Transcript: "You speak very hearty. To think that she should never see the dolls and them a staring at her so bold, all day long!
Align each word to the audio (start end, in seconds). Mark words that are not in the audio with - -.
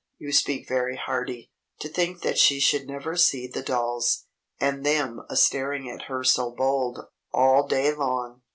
"You 0.17 0.31
speak 0.31 0.67
very 0.67 0.95
hearty. 0.95 1.51
To 1.81 1.87
think 1.87 2.23
that 2.23 2.39
she 2.39 2.59
should 2.59 2.87
never 2.87 3.15
see 3.15 3.45
the 3.45 3.61
dolls 3.61 4.25
and 4.59 4.83
them 4.83 5.21
a 5.29 5.35
staring 5.35 5.87
at 5.91 6.07
her 6.07 6.23
so 6.23 6.49
bold, 6.49 6.99
all 7.31 7.67
day 7.67 7.93
long! 7.93 8.41